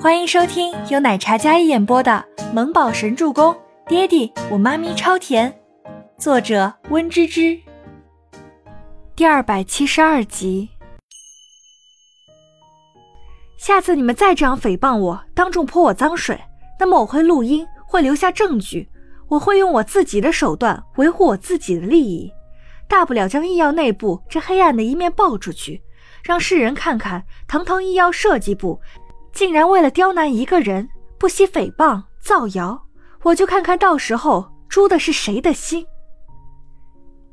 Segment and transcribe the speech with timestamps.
[0.00, 3.52] 欢迎收听由奶茶嘉一演播的《萌宝神助攻》，
[3.88, 5.52] 爹地我妈咪超甜，
[6.16, 7.58] 作者温芝芝。
[9.16, 10.68] 第二百七十二集。
[13.56, 16.40] 下次你们再这样诽谤我，当众泼我脏水，
[16.78, 18.88] 那么我会录音，会留下证据，
[19.26, 22.32] 我会用我自己的手段维护我自己的利益，
[22.86, 25.82] 大不了将医药内部这黑暗的一面爆出去，
[26.22, 28.80] 让世人看看堂堂医药设计部。
[29.38, 32.86] 竟然为了刁难一个人，不惜诽谤造谣，
[33.22, 35.86] 我就看看到时候诛的是谁的心。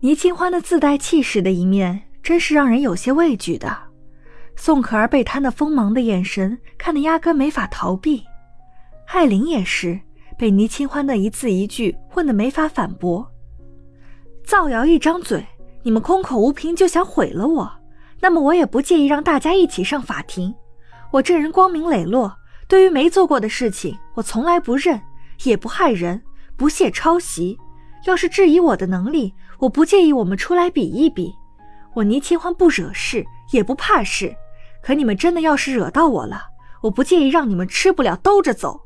[0.00, 3.72] 倪清欢的自带气势的一面，真是让人有些畏惧的。
[4.56, 8.24] 宋可儿被他那锋芒的眼神看得压根没法逃避，
[9.06, 10.00] 艾琳也是
[10.36, 13.24] 被倪清欢的一字一句问得没法反驳。
[14.42, 15.46] 造谣一张嘴，
[15.84, 17.72] 你们空口无凭就想毁了我，
[18.18, 20.52] 那么我也不介意让大家一起上法庭。
[21.12, 22.34] 我这人光明磊落，
[22.66, 24.98] 对于没做过的事情，我从来不认，
[25.44, 26.22] 也不害人，
[26.56, 27.58] 不屑抄袭。
[28.06, 31.30] 要是质疑我的能力，我不介意我们出来比一比。
[31.92, 34.34] 我倪清欢不惹事，也不怕事。
[34.82, 36.44] 可你们真的要是惹到我了，
[36.80, 38.80] 我不介意让你们吃不了兜着走。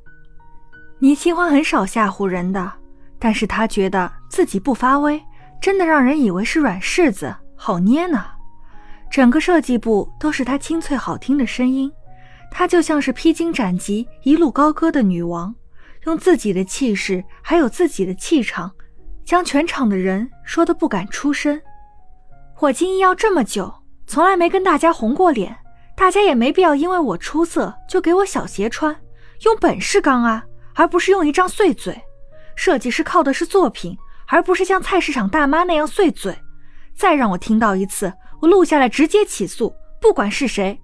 [0.98, 2.72] 倪清欢很少吓唬人的，
[3.20, 5.22] 但是他觉得自己不发威，
[5.60, 8.24] 真的让人以为是软柿子，好捏呢。
[9.08, 11.90] 整个设计部都是他清脆好听的声音。
[12.50, 15.54] 她就像是披荆斩棘、一路高歌的女王，
[16.04, 18.70] 用自己的气势还有自己的气场，
[19.24, 21.60] 将全场的人说的不敢出声。
[22.60, 23.72] 我进医药这么久，
[24.06, 25.54] 从来没跟大家红过脸，
[25.94, 28.96] 大家也没必要因为我出色就给我小鞋穿，
[29.44, 32.00] 用本事刚啊，而不是用一张碎嘴。
[32.54, 33.94] 设计师靠的是作品，
[34.28, 36.34] 而不是像菜市场大妈那样碎嘴。
[36.94, 40.80] 再让我听到一次，我录下来直接起诉，不管是谁。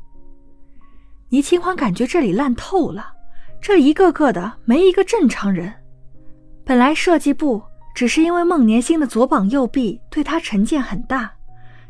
[1.33, 3.11] 倪清欢感觉这里烂透了，
[3.59, 5.73] 这一个个的没一个正常人。
[6.63, 7.63] 本来设计部
[7.95, 11.33] 只是因为孟年星的左膀右臂对他成见很大，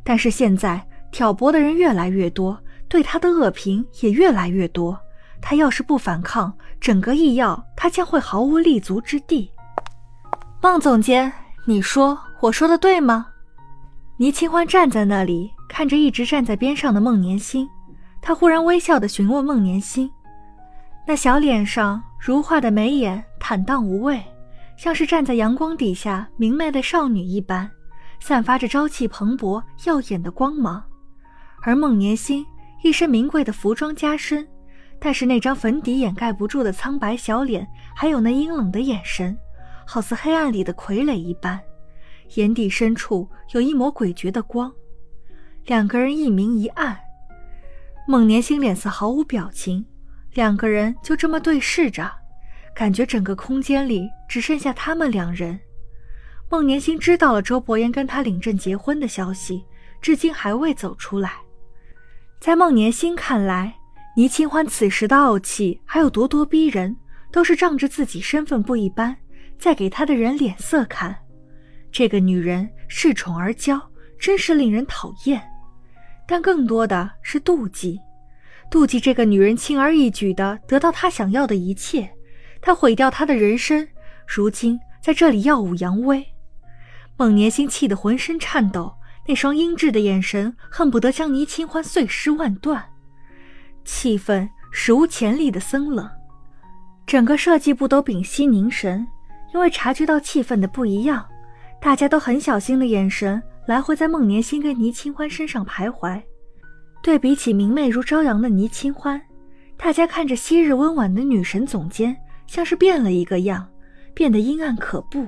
[0.05, 0.81] 但是现在
[1.11, 2.57] 挑拨的人越来越多，
[2.87, 4.97] 对他的恶评也越来越多。
[5.41, 9.51] 他要是不反抗，整个医药他将会毫无立足之地。
[10.61, 11.33] 孟总监，
[11.67, 13.27] 你说我说的对吗？
[14.19, 17.69] 倪清欢站在那里，看着一直站在边上的孟年星。
[18.25, 20.09] 他忽然微笑地询问孟年心，
[21.05, 24.23] 那小脸上如画的眉眼坦荡无畏，
[24.77, 27.69] 像是站在阳光底下明媚的少女一般，
[28.21, 30.81] 散发着朝气蓬勃、耀眼的光芒。
[31.63, 32.47] 而孟年心
[32.85, 34.47] 一身名贵的服装加身，
[35.01, 39.37] 但是那张粉底掩盖不住的苍白小脸，还有那阴冷的眼神，
[39.85, 41.61] 好似黑暗里的傀儡一般，
[42.37, 44.73] 眼底深处有一抹诡谲的光。
[45.67, 46.97] 两个人一明一暗。
[48.07, 49.87] 孟年星脸色毫无表情，
[50.35, 52.11] 两个人就这么对视着，
[52.75, 55.59] 感觉整个空间里只剩下他们两人。
[56.51, 59.65] 孟年星知道了周伯言跟他领证结婚的消息，
[60.01, 61.35] 至今还未走出来。
[62.41, 63.73] 在孟年星看来，
[64.17, 66.97] 倪清欢此时的傲气还有咄咄逼人，
[67.31, 69.17] 都是仗着自己身份不一般，
[69.59, 71.17] 在给他的人脸色看。
[71.93, 73.81] 这个女人恃宠而骄，
[74.19, 75.41] 真是令人讨厌。
[76.33, 78.01] 但更多的是妒忌，
[78.71, 82.11] 妒忌这个女人轻而易举的得到他想要的一切，
[82.63, 83.87] 他毁掉他的人生，
[84.27, 86.27] 如今在这里耀武扬威。
[87.19, 88.95] 孟年星气得浑身颤抖，
[89.29, 92.83] 那双阴鸷的眼神恨不得将倪清欢碎尸万段，
[93.85, 96.09] 气氛史无前例的森冷，
[97.07, 99.07] 整个设计部都屏息凝神，
[99.53, 101.29] 因为察觉到气氛的不一样，
[101.79, 103.43] 大家都很小心的眼神。
[103.67, 106.21] 来回在孟年星跟倪清欢身上徘徊，
[107.03, 109.21] 对比起明媚如朝阳的倪清欢，
[109.77, 112.17] 大家看着昔日温婉的女神总监，
[112.49, 113.69] 像是变了一个样，
[114.15, 115.27] 变得阴暗可怖，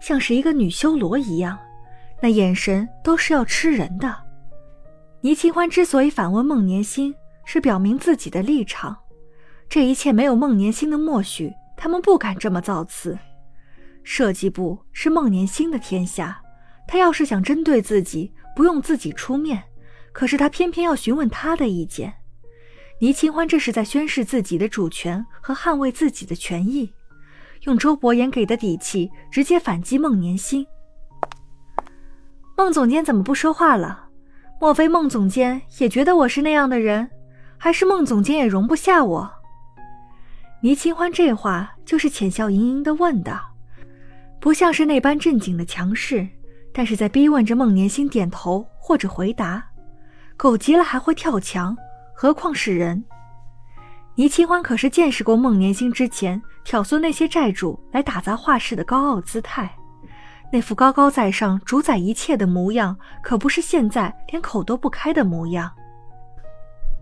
[0.00, 1.58] 像是一个女修罗一样，
[2.22, 4.16] 那眼神都是要吃人的。
[5.20, 8.96] 倪清欢之所以反问孟年星，是表明自己的立场，
[9.68, 13.18] 这一切没有孟年星的默许，他们不敢这么造次。
[14.02, 16.40] 设计部是孟年星的天下。
[16.86, 19.62] 他要是想针对自己，不用自己出面，
[20.12, 22.14] 可是他偏偏要询问他的意见。
[23.00, 26.92] 倪清欢这是在宣示自己的主权和捍卫自己的权益，
[27.62, 30.66] 用周伯言给的底气直接反击孟年星。
[32.56, 34.08] 孟总监怎么不说话了？
[34.60, 37.10] 莫非孟总监也觉得我是那样的人，
[37.58, 39.30] 还是孟总监也容不下我？
[40.62, 43.38] 倪清欢这话就是浅笑盈盈的问的，
[44.40, 46.26] 不像是那般正经的强势。
[46.76, 49.64] 但是在逼问着孟年星点头或者回答，
[50.36, 51.76] 狗急了还会跳墙，
[52.12, 53.04] 何况是人？
[54.16, 59.72] 倪清欢可是见识过孟年星之前挑唆那些债主来打砸画室的高傲姿态，
[60.52, 65.72] 那副高高在上、主宰一切的模样，可不是现在连口都不开的模样。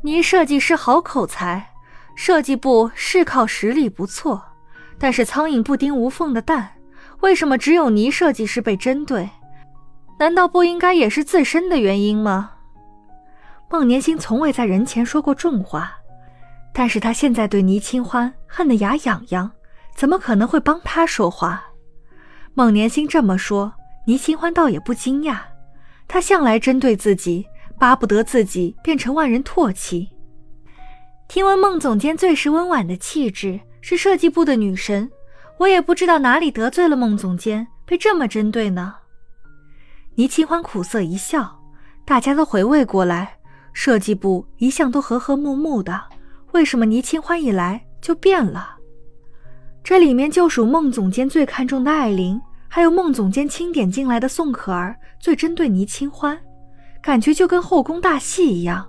[0.03, 1.71] 倪设计师好口才，
[2.15, 4.43] 设计部是靠实力不错，
[4.99, 6.73] 但是苍蝇不叮无缝的蛋，
[7.21, 9.31] 为什么只有倪设计师被针对？
[10.23, 12.53] 难道不应该也是自身的原因吗？
[13.69, 15.95] 孟年星从未在人前说过重话。
[16.73, 19.51] 但是他现在对倪清欢恨得牙痒痒，
[19.97, 21.65] 怎么可能会帮他说话？
[22.55, 23.75] 孟年星这么说，
[24.07, 25.39] 倪清欢倒也不惊讶。
[26.07, 27.45] 他向来针对自己，
[27.77, 30.09] 巴不得自己变成万人唾弃。
[31.27, 35.11] 听闻孟总监最是温婉的气质，是设计部的女神，
[35.59, 38.95] 我也不知道哪里得罪了孟总监，被这么针对呢？
[40.15, 41.59] 倪清欢苦涩一笑，
[42.05, 43.39] 大家都回味过来，
[43.73, 46.03] 设计部一向都和和睦睦的。
[46.53, 48.77] 为什么倪清欢一来就变了？
[49.83, 56.39] 这里面就属孟总监最看重的艾琳，还有孟总监钦点进来的宋可儿最针对倪清欢，
[57.01, 58.87] 感觉就跟后宫大戏一样。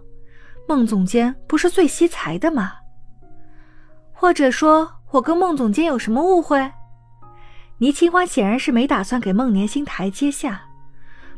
[0.67, 2.73] 孟总监不是最惜才的吗？
[4.11, 6.71] 或者说我跟孟总监有什么误会？
[7.77, 10.61] 倪清欢显然是没打算给孟年星台阶下，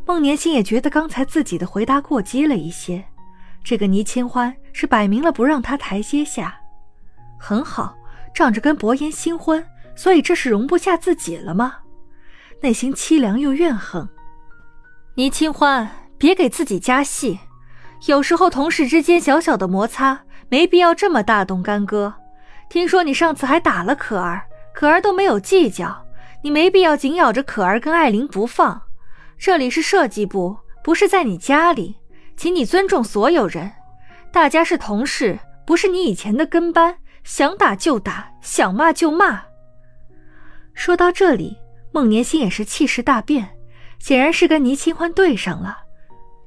[0.05, 3.03] 孟年星也觉得刚才自己的回答过激了一些。
[3.63, 6.55] 这个倪清欢是摆明了不让他台阶下，
[7.39, 7.97] 很好，
[8.33, 9.65] 仗着跟薄言新婚，
[9.95, 11.77] 所以这是容不下自己了吗？
[12.61, 14.07] 内心凄凉又怨恨。
[15.15, 17.39] 倪清欢，别给自己加戏，
[18.05, 22.13] 有时候同事之间小小的摩擦，没必要这么大动干戈。
[22.69, 24.43] 听说你上次还打了可儿，
[24.75, 26.05] 可儿都没有计较，
[26.43, 28.83] 你没必要紧咬着可儿跟艾琳不放。
[29.37, 31.95] 这里是设计部，不是在你家里。
[32.37, 33.71] 请你尊重所有人，
[34.31, 39.41] 大家是同事，不是你以前的跟班，想打就打，想骂就骂。
[40.73, 41.57] 说到这里，
[41.93, 43.57] 孟年心也是气势大变，
[43.99, 45.77] 显然是跟倪清欢对上了，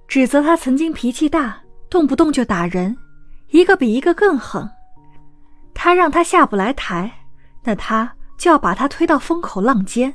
[0.06, 2.94] 指责他曾经脾气大，动不动就打人，
[3.48, 4.68] 一个比一个更狠。
[5.72, 7.10] 他让他下不来台，
[7.64, 10.14] 那他就要把他推到风口浪尖。